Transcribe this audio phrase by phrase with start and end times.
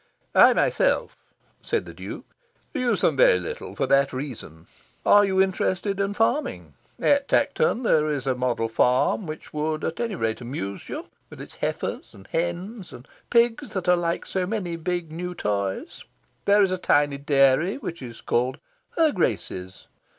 [0.33, 1.15] "I myself,"
[1.61, 2.25] said the Duke,
[2.73, 4.65] "use them little for that very reason.
[5.05, 6.73] Are you interested in farming?
[6.99, 11.39] At Tankerton there is a model farm which would at any rate amuse you, with
[11.39, 16.03] its heifers and hens and pigs that are like so many big new toys.
[16.45, 18.57] There is a tiny dairy, which is called
[18.97, 19.85] 'Her Grace's.